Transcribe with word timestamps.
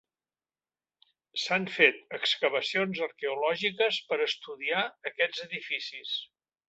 S'han 1.41 1.67
fet 1.75 1.99
excavacions 2.19 3.03
arqueològiques 3.09 4.01
per 4.09 4.19
estudiar 4.29 4.81
aquests 5.13 5.45
edificis. 5.47 6.17